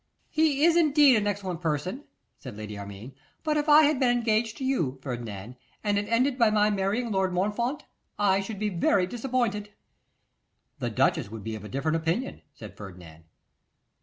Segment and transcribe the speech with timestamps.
[0.31, 2.05] 'He is indeed an excellent person,'
[2.39, 3.13] said Lady Armine;
[3.43, 7.11] 'but if I had been engaged to you, Ferdinand, and it ended by my marrying
[7.11, 7.85] Lord Montfort,
[8.17, 9.69] I should be very disappointed.'
[10.79, 13.25] 'The duchess would be of a different opinion,' said Ferdinand.